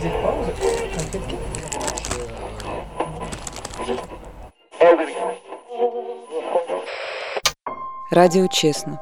[0.00, 0.50] Взять паузу,
[0.94, 1.36] конфетки.
[8.10, 8.98] Радио «Честно».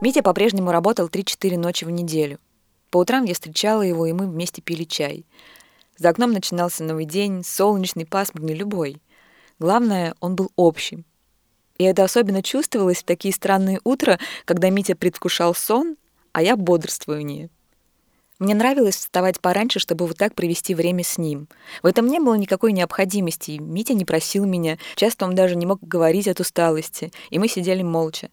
[0.00, 2.38] Митя по-прежнему работал 3-4 ночи в неделю.
[2.88, 5.26] По утрам я встречала его, и мы вместе пили чай.
[5.98, 9.02] За окном начинался новый день, солнечный, пасмурный, любой.
[9.58, 11.04] Главное, он был общим.
[11.76, 15.98] И это особенно чувствовалось в такие странные утра, когда Митя предвкушал сон,
[16.32, 17.50] а я бодрствование.
[18.42, 21.46] Мне нравилось вставать пораньше, чтобы вот так провести время с ним.
[21.80, 23.52] В этом не было никакой необходимости.
[23.52, 27.82] Митя не просил меня, часто он даже не мог говорить от усталости, и мы сидели
[27.82, 28.30] молча.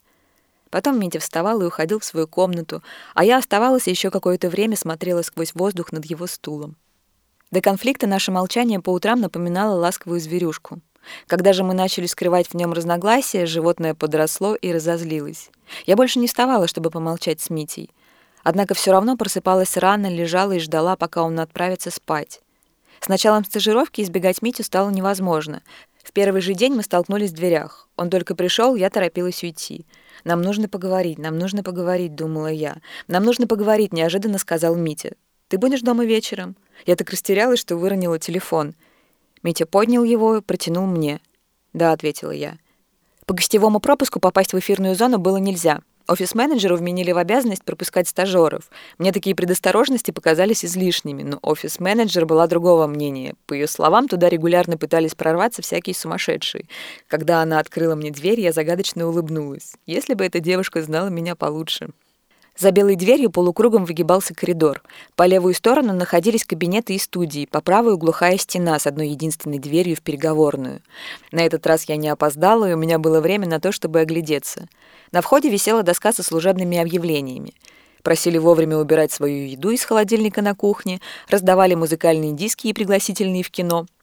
[0.71, 2.81] Потом Митя вставал и уходил в свою комнату,
[3.13, 6.75] а я оставалась еще какое-то время смотрела сквозь воздух над его стулом.
[7.51, 10.79] До конфликта наше молчание по утрам напоминало ласковую зверюшку.
[11.27, 15.51] Когда же мы начали скрывать в нем разногласия, животное подросло и разозлилось.
[15.85, 17.91] Я больше не вставала, чтобы помолчать с Митей.
[18.43, 22.41] Однако все равно просыпалась рано, лежала и ждала, пока он отправится спать.
[22.99, 25.61] С началом стажировки избегать Митю стало невозможно.
[26.03, 27.87] В первый же день мы столкнулись в дверях.
[27.95, 29.85] Он только пришел, я торопилась уйти.
[30.25, 32.77] «Нам нужно поговорить, нам нужно поговорить»,— думала я.
[33.07, 35.13] «Нам нужно поговорить»,— неожиданно сказал Митя.
[35.47, 38.73] «Ты будешь дома вечером?» Я так растерялась, что выронила телефон.
[39.43, 41.21] Митя поднял его и протянул мне.
[41.73, 42.57] «Да»,— ответила я.
[43.25, 45.81] По гостевому пропуску попасть в эфирную зону было нельзя.
[46.09, 48.63] Офис-менеджеру вменили в обязанность пропускать стажеров.
[48.97, 53.35] Мне такие предосторожности показались излишними, но офис-менеджер была другого мнения.
[53.45, 56.65] По ее словам, туда регулярно пытались прорваться всякие сумасшедшие.
[57.07, 59.73] Когда она открыла мне дверь, я загадочно улыбнулась.
[59.85, 61.89] Если бы эта девушка знала меня получше.
[62.59, 64.81] За белой дверью полукругом выгибался коридор.
[65.15, 69.95] По левую сторону находились кабинеты и студии, по правую глухая стена с одной единственной дверью
[69.95, 70.81] в переговорную.
[71.31, 74.67] На этот раз я не опоздала, и у меня было время на то, чтобы оглядеться.
[75.13, 77.53] На входе висела доска со служебными объявлениями.
[78.03, 80.99] Просили вовремя убирать свою еду из холодильника на кухне,
[81.29, 83.85] раздавали музыкальные диски и пригласительные в кино—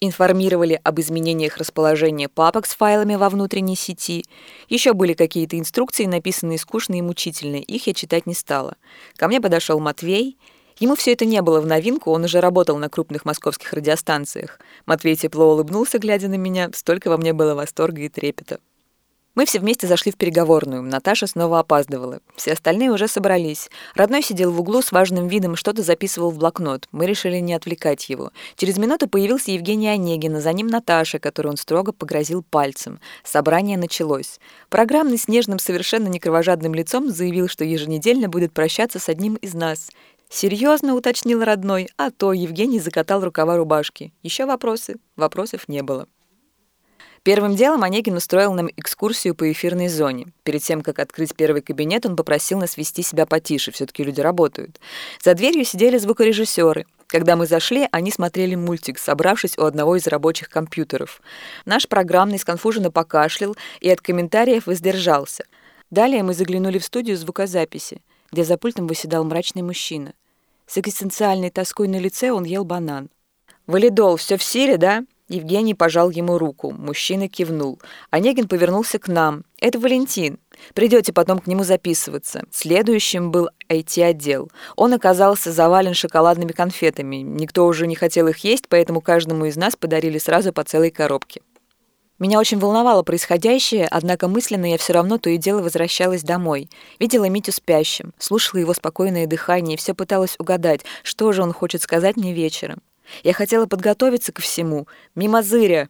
[0.00, 4.24] информировали об изменениях расположения папок с файлами во внутренней сети.
[4.68, 7.56] Еще были какие-то инструкции, написанные скучно и мучительно.
[7.56, 8.76] Их я читать не стала.
[9.16, 10.38] Ко мне подошел Матвей.
[10.78, 14.60] Ему все это не было в новинку, он уже работал на крупных московских радиостанциях.
[14.86, 16.70] Матвей тепло улыбнулся, глядя на меня.
[16.72, 18.60] Столько во мне было восторга и трепета.
[19.38, 20.82] Мы все вместе зашли в переговорную.
[20.82, 22.18] Наташа снова опаздывала.
[22.34, 23.70] Все остальные уже собрались.
[23.94, 26.88] Родной сидел в углу с важным видом и что-то записывал в блокнот.
[26.90, 28.32] Мы решили не отвлекать его.
[28.56, 32.98] Через минуту появился Евгений Онегин, а за ним Наташа, которую он строго погрозил пальцем.
[33.22, 34.40] Собрание началось.
[34.70, 39.88] Программный с нежным, совершенно некровожадным лицом заявил, что еженедельно будет прощаться с одним из нас.
[40.28, 44.12] «Серьезно?»— уточнил родной, а то Евгений закатал рукава рубашки.
[44.24, 44.96] Еще вопросы?
[45.14, 46.08] Вопросов не было.
[47.28, 50.28] Первым делом Онегин устроил нам экскурсию по эфирной зоне.
[50.44, 54.80] Перед тем, как открыть первый кабинет, он попросил нас вести себя потише, все-таки люди работают.
[55.22, 56.86] За дверью сидели звукорежиссеры.
[57.06, 61.20] Когда мы зашли, они смотрели мультик, собравшись у одного из рабочих компьютеров.
[61.66, 65.44] Наш программный сконфуженно покашлял и от комментариев воздержался.
[65.90, 68.00] Далее мы заглянули в студию звукозаписи,
[68.32, 70.14] где за пультом выседал мрачный мужчина.
[70.66, 73.10] С экзистенциальной тоской на лице он ел банан.
[73.66, 76.70] «Валидол, все в силе, да?» Евгений пожал ему руку.
[76.70, 77.80] Мужчина кивнул.
[78.10, 79.44] Онегин повернулся к нам.
[79.60, 80.38] «Это Валентин.
[80.74, 82.44] Придете потом к нему записываться».
[82.50, 84.50] Следующим был IT-отдел.
[84.76, 87.16] Он оказался завален шоколадными конфетами.
[87.16, 91.42] Никто уже не хотел их есть, поэтому каждому из нас подарили сразу по целой коробке.
[92.18, 96.68] Меня очень волновало происходящее, однако мысленно я все равно то и дело возвращалась домой.
[96.98, 101.80] Видела Митю спящим, слушала его спокойное дыхание и все пыталась угадать, что же он хочет
[101.80, 102.80] сказать мне вечером.
[103.22, 104.86] Я хотела подготовиться ко всему.
[105.14, 105.88] Мимо зыря.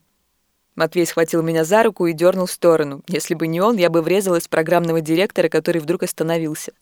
[0.75, 3.03] Матвей схватил меня за руку и дернул в сторону.
[3.09, 6.73] Если бы не он, я бы врезалась в программного директора, который вдруг остановился.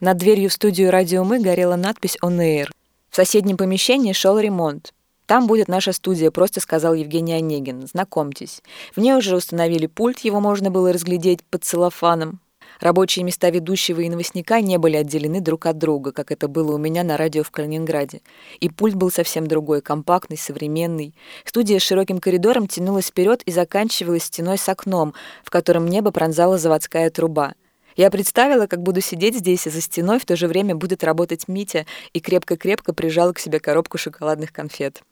[0.00, 2.68] Над дверью в студию «Радио Мы» горела надпись «On Air».
[3.10, 4.92] В соседнем помещении шел ремонт.
[5.26, 7.86] «Там будет наша студия»,— просто сказал Евгений Онегин.
[7.86, 8.62] «Знакомьтесь».
[8.94, 12.40] В ней уже установили пульт, его можно было разглядеть под целлофаном.
[12.80, 16.78] Рабочие места ведущего и новостника не были отделены друг от друга, как это было у
[16.78, 18.20] меня на радио в Калининграде.
[18.60, 21.14] И пульт был совсем другой, компактный, современный.
[21.44, 25.14] Студия с широким коридором тянулась вперед и заканчивалась стеной с окном,
[25.44, 27.54] в котором небо пронзала заводская труба.
[27.96, 31.48] Я представила, как буду сидеть здесь, и за стеной в то же время будет работать
[31.48, 35.02] Митя, и крепко-крепко прижала к себе коробку шоколадных конфет.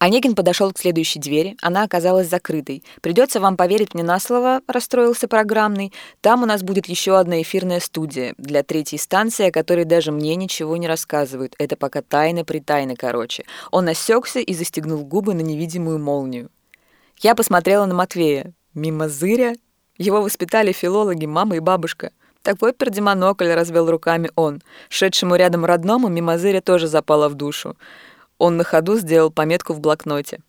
[0.00, 2.82] Онегин подошел к следующей двери, она оказалась закрытой.
[3.02, 5.92] «Придется вам поверить мне на слово»,— расстроился программный.
[6.22, 10.36] «Там у нас будет еще одна эфирная студия для третьей станции, о которой даже мне
[10.36, 11.54] ничего не рассказывают.
[11.58, 13.44] Это пока тайна-притайна, короче».
[13.70, 16.48] Он осекся и застегнул губы на невидимую молнию.
[17.18, 18.54] Я посмотрела на Матвея.
[18.72, 19.52] Мимо зыря.
[19.98, 22.12] Его воспитали филологи, мама и бабушка.
[22.42, 24.62] Такой пердемонокль развел руками он.
[24.88, 27.76] Шедшему рядом родному мимозыря тоже запала в душу.
[28.40, 30.40] Он на ходу сделал пометку в блокноте.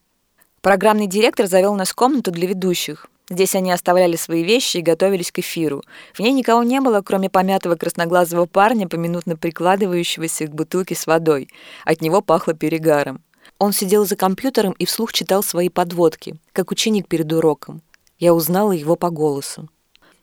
[0.61, 3.07] Программный директор завел нас в комнату для ведущих.
[3.29, 5.83] Здесь они оставляли свои вещи и готовились к эфиру.
[6.13, 11.49] В ней никого не было, кроме помятого красноглазого парня, поминутно прикладывающегося к бутылке с водой.
[11.83, 13.21] От него пахло перегаром.
[13.59, 17.81] Он сидел за компьютером и вслух читал свои подводки, как ученик перед уроком.
[18.19, 19.67] Я узнала его по голосу.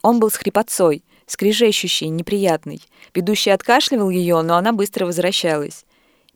[0.01, 2.81] Он был с хрипотцой, скрижещущий, неприятный.
[3.15, 5.85] Ведущий откашливал ее, но она быстро возвращалась.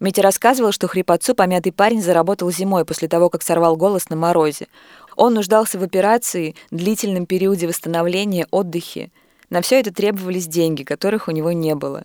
[0.02, 4.66] Митя рассказывал, что хрипотцу помятый парень заработал зимой после того, как сорвал голос на морозе.
[5.14, 9.12] Он нуждался в операции, длительном периоде восстановления, отдыхе.
[9.48, 12.02] На все это требовались деньги, которых у него не было.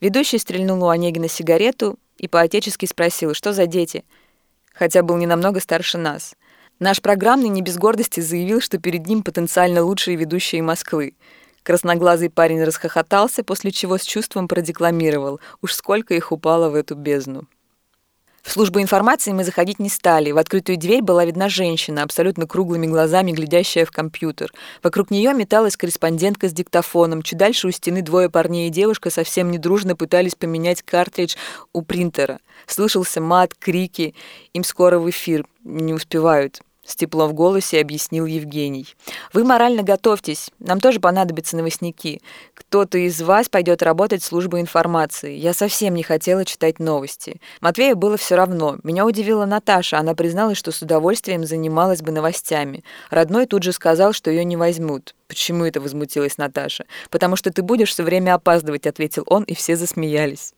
[0.00, 4.02] Ведущий стрельнул у Онегина сигарету и по-отечески спросил, что за дети,
[4.74, 6.34] хотя был не намного старше нас.
[6.80, 11.14] Наш программный не без гордости заявил, что перед ним потенциально лучшие ведущие Москвы.
[11.62, 15.40] Красноглазый парень расхохотался, после чего с чувством продекламировал.
[15.62, 17.46] Уж сколько их упало в эту бездну.
[18.42, 20.30] В службу информации мы заходить не стали.
[20.30, 24.50] В открытую дверь была видна женщина, абсолютно круглыми глазами глядящая в компьютер.
[24.82, 27.22] Вокруг нее металась корреспондентка с диктофоном.
[27.22, 31.36] Чуть дальше у стены двое парней и девушка совсем недружно пытались поменять картридж
[31.72, 32.40] у принтера.
[32.66, 34.14] Слышался мат, крики.
[34.54, 35.46] Им скоро в эфир.
[35.62, 36.62] Не успевают.
[36.90, 38.84] С теплом в голосе объяснил Евгений.
[39.32, 40.50] «Вы морально готовьтесь.
[40.58, 42.20] Нам тоже понадобятся новостники.
[42.52, 45.36] Кто-то из вас пойдет работать в службу информации.
[45.36, 47.40] Я совсем не хотела читать новости.
[47.60, 48.78] Матвею было все равно.
[48.82, 49.98] Меня удивила Наташа.
[49.98, 52.82] Она призналась, что с удовольствием занималась бы новостями.
[53.08, 55.14] Родной тут же сказал, что ее не возьмут.
[55.28, 56.86] «Почему это?»— возмутилась Наташа.
[57.08, 60.54] «Потому что ты будешь все время опаздывать»,— ответил он, и все засмеялись.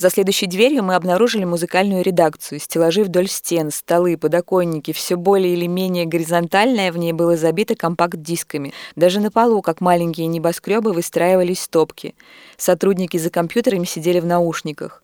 [0.00, 4.94] За следующей дверью мы обнаружили музыкальную редакцию, стеллажи вдоль стен, столы, подоконники.
[4.94, 8.72] Все более или менее горизонтальное в ней было забито компакт-дисками.
[8.96, 12.14] Даже на полу, как маленькие небоскребы, выстраивались стопки.
[12.56, 15.02] Сотрудники за компьютерами сидели в наушниках.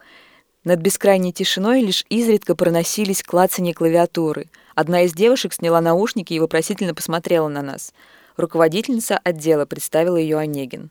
[0.65, 4.47] Над бескрайней тишиной лишь изредка проносились клацанье клавиатуры.
[4.75, 7.93] Одна из девушек сняла наушники и вопросительно посмотрела на нас.
[8.39, 10.89] Руководительница отдела представила ее Онегин.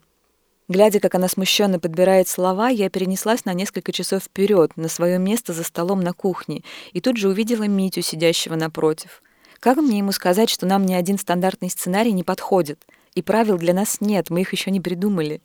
[0.68, 5.54] Глядя, как она смущенно подбирает слова, я перенеслась на несколько часов вперед, на свое место
[5.54, 9.22] за столом на кухне, и тут же увидела Митю, сидящего напротив.
[9.60, 12.80] Как мне ему сказать, что нам ни один стандартный сценарий не подходит?
[13.14, 15.40] И правил для нас нет, мы их еще не придумали.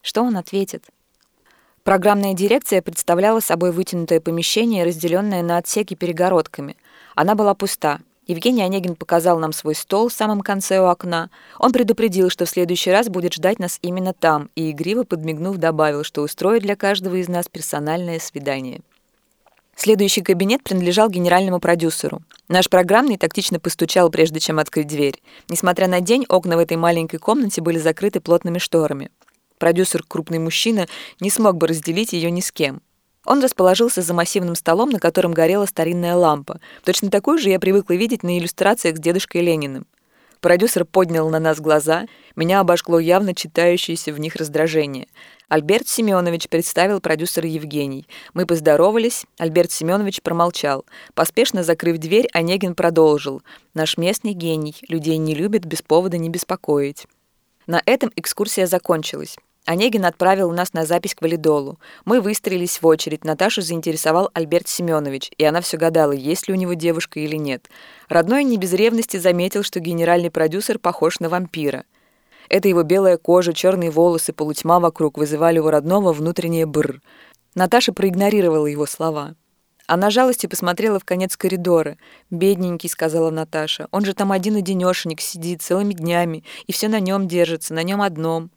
[0.00, 0.84] Что он ответит?
[1.84, 6.76] Программная дирекция представляла собой вытянутое помещение, разделенное на отсеки перегородками.
[7.14, 11.28] Она была пуста— Евгений Онегин показал нам свой стол в самом конце у окна.
[11.58, 16.04] Он предупредил, что в следующий раз будет ждать нас именно там, и игриво подмигнув добавил,
[16.04, 18.80] что устроит для каждого из нас персональное свидание.
[19.74, 22.22] Следующий кабинет принадлежал генеральному продюсеру.
[22.46, 25.20] Наш программный тактично постучал, прежде чем открыть дверь.
[25.48, 29.10] Несмотря на день, окна в этой маленькой комнате были закрыты плотными шторами.
[29.58, 30.86] Продюсер, крупный мужчина,
[31.18, 32.82] не смог бы разделить ее ни с кем.
[33.24, 36.60] Он расположился за массивным столом, на котором горела старинная лампа.
[36.84, 39.86] Точно такую же я привыкла видеть на иллюстрациях с дедушкой Лениным.
[40.40, 45.06] Продюсер поднял на нас глаза, меня обожгло явно читающееся в них раздражение.
[45.48, 48.08] Альберт Семенович представил продюсера Евгений.
[48.34, 50.84] Мы поздоровались, Альберт Семенович промолчал.
[51.14, 53.42] Поспешно закрыв дверь, Онегин продолжил.
[53.72, 57.06] «Наш местный гений, людей не любит без повода не беспокоить».
[57.68, 59.36] На этом экскурсия закончилась.
[59.64, 61.78] Онегин отправил нас на запись к валидолу.
[62.04, 63.24] Мы выстроились в очередь.
[63.24, 67.68] Наташу заинтересовал Альберт Семенович, и она все гадала, есть ли у него девушка или нет.
[68.08, 71.84] Родной не без ревности заметил, что генеральный продюсер похож на вампира.
[72.48, 77.00] Это его белая кожа, черные волосы, полутьма вокруг вызывали у родного внутреннее бр.
[77.54, 79.36] Наташа проигнорировала его слова.
[79.86, 81.98] Она жалостью посмотрела в конец коридора.
[82.30, 87.74] «Бедненький»,— сказала Наташа,— «он же там один-одинешенек сидит целыми днями, и все на нем держится,
[87.74, 88.50] на нем одном».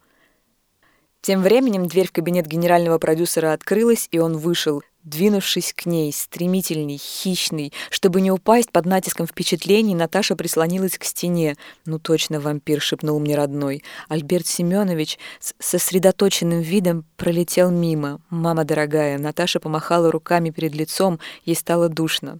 [1.25, 6.97] Тем временем дверь в кабинет генерального продюсера открылась, и он вышел, двинувшись к ней, стремительный,
[6.97, 7.73] хищный.
[7.89, 11.55] Чтобы не упасть под натиском впечатлений, Наташа прислонилась к стене.
[11.87, 13.83] «Ну точно, вампир»,— шепнул мне родной.
[14.07, 18.21] Альберт Семенович с сосредоточенным видом пролетел мимо.
[18.29, 22.37] «Мама дорогая», Наташа помахала руками перед лицом, ей стало душно.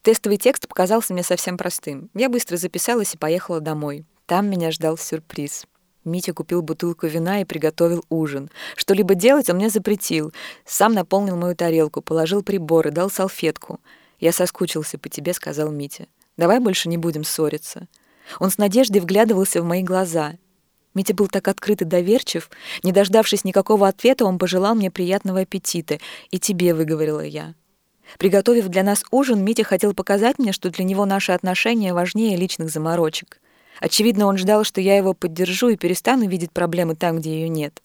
[0.00, 2.08] Тестовый текст показался мне совсем простым.
[2.14, 4.06] Я быстро записалась и поехала домой.
[4.24, 5.66] Там меня ждал сюрприз.
[6.08, 8.50] Митя купил бутылку вина и приготовил ужин.
[8.76, 10.32] Что-либо делать он мне запретил.
[10.64, 13.80] Сам наполнил мою тарелку, положил приборы, дал салфетку.
[14.18, 16.06] «Я соскучился по тебе»,— сказал Митя.
[16.36, 17.86] «Давай больше не будем ссориться».
[18.40, 20.34] Он с надеждой вглядывался в мои глаза.
[20.94, 22.50] Митя был так открыт и доверчив.
[22.82, 25.98] Не дождавшись никакого ответа, он пожелал мне приятного аппетита.
[26.30, 27.54] «И тебе»,— выговорила я.
[28.18, 32.70] Приготовив для нас ужин, Митя хотел показать мне, что для него наши отношения важнее личных
[32.70, 33.40] заморочек.
[33.80, 37.82] Очевидно, он ждал, что я его поддержу и перестану видеть проблемы там, где ее нет.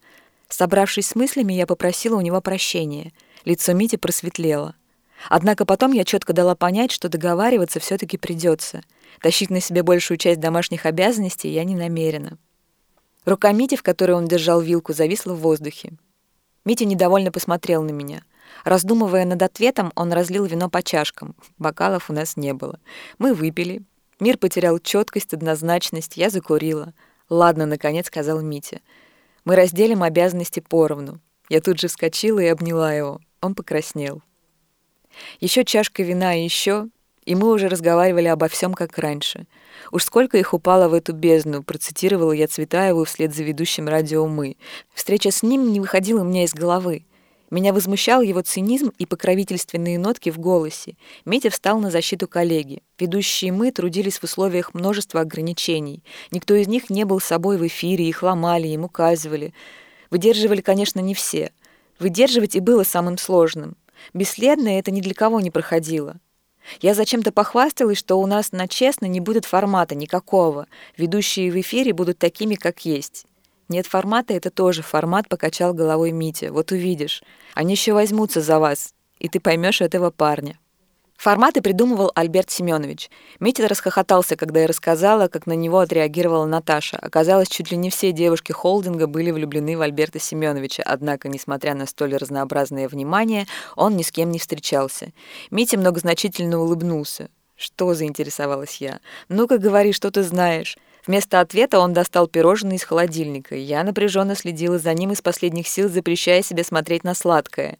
[0.49, 3.11] Собравшись с мыслями, я попросила у него прощения.
[3.45, 4.75] Лицо Мити просветлело.
[5.29, 8.83] Однако потом я четко дала понять, что договариваться все-таки придется.
[9.21, 12.37] Тащить на себе большую часть домашних обязанностей я не намерена.
[13.25, 15.93] Рука Мити, в которой он держал вилку, зависла в воздухе.
[16.65, 18.23] Митя недовольно посмотрел на меня.
[18.63, 21.35] Раздумывая над ответом, он разлил вино по чашкам.
[21.57, 22.79] Бокалов у нас не было.
[23.17, 23.83] Мы выпили.
[24.23, 26.15] Мир потерял четкость, однозначность.
[26.15, 26.93] Я закурила.
[27.29, 28.79] «Ладно»,— наконец сказал Митя.
[29.43, 31.19] «Мы разделим обязанности поровну».
[31.49, 33.19] Я тут же вскочила и обняла его.
[33.41, 34.21] Он покраснел.
[35.41, 36.87] Еще чашка вина и еще,
[37.25, 39.45] и мы уже разговаривали обо всем, как раньше.
[39.91, 44.55] Уж сколько их упало в эту бездну, процитировала я Цветаеву вслед за ведущим радио «Мы».
[44.93, 47.03] Встреча с ним не выходила у меня из головы.
[47.53, 50.95] Меня возмущал его цинизм и покровительственные нотки в голосе.
[51.23, 52.81] Митя встал на защиту коллеги.
[52.97, 56.03] Ведущие мы трудились в условиях множества ограничений.
[56.31, 59.53] Никто из них не был собой в эфире, их ломали, им указывали.
[60.09, 61.51] Выдерживали, конечно, не все.
[61.99, 63.77] Выдерживать и было самым сложным.
[64.15, 66.15] Бесследно это ни для кого не проходило.
[66.81, 70.65] Я зачем-то похвасталась, что у нас на честно не будет формата никакого.
[70.97, 73.27] Ведущие в эфире будут такими, как есть.
[73.73, 76.53] Нет формата— это тоже формат, покачал головой Митя.
[76.53, 77.23] Вот увидишь.
[77.55, 80.59] Они еще возьмутся за вас, и ты поймешь этого парня.
[81.17, 83.09] Форматы придумывал Альберт Семенович.
[83.39, 86.97] Митя расхохотался, когда я рассказала, как на него отреагировала Наташа.
[86.97, 91.87] Оказалось, чуть ли не все девушки холдинга были влюблены в Альберта Семеновича, однако, несмотря на
[91.87, 95.13] столь разнообразное внимание, он ни с кем не встречался.
[95.49, 97.31] Митя многозначительно улыбнулся.
[97.55, 98.99] «Что?»— заинтересовалась я.
[99.29, 100.77] «Ну-ка, говори, что ты знаешь».
[101.05, 103.55] Вместо ответа он достал пирожное из холодильника.
[103.55, 107.77] Я напряженно следила за ним из последних сил, запрещая себе смотреть на сладкое.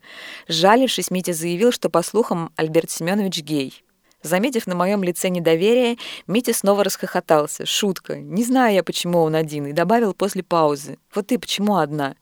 [0.50, 3.84] Жалившись, Митя заявил, что, по слухам, Альберт Семенович гей.
[4.24, 7.66] Заметив на моем лице недоверие, Митя снова расхохотался.
[7.66, 8.18] Шутка.
[8.18, 10.98] Не знаю я, почему он один, и добавил после паузы.
[11.14, 12.16] «Вот ты почему одна?»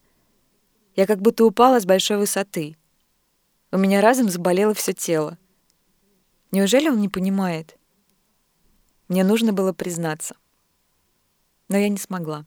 [0.96, 2.76] Я как будто упала с большой высоты.
[3.72, 5.38] У меня разом заболело все тело.
[6.52, 7.78] Неужели он не понимает?
[9.08, 10.36] Мне нужно было признаться
[11.72, 12.46] но я не смогла.